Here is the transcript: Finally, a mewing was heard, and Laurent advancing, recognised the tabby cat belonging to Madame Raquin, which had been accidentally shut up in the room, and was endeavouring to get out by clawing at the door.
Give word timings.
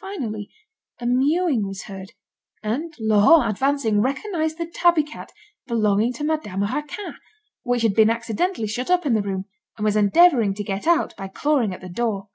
Finally, 0.00 0.50
a 0.98 1.06
mewing 1.06 1.68
was 1.68 1.82
heard, 1.84 2.10
and 2.64 2.92
Laurent 2.98 3.48
advancing, 3.48 4.00
recognised 4.02 4.58
the 4.58 4.66
tabby 4.66 5.04
cat 5.04 5.30
belonging 5.68 6.12
to 6.12 6.24
Madame 6.24 6.64
Raquin, 6.64 7.14
which 7.62 7.82
had 7.82 7.94
been 7.94 8.10
accidentally 8.10 8.66
shut 8.66 8.90
up 8.90 9.06
in 9.06 9.14
the 9.14 9.22
room, 9.22 9.44
and 9.78 9.84
was 9.84 9.94
endeavouring 9.94 10.52
to 10.54 10.64
get 10.64 10.88
out 10.88 11.14
by 11.16 11.28
clawing 11.28 11.72
at 11.72 11.80
the 11.80 11.88
door. 11.88 12.28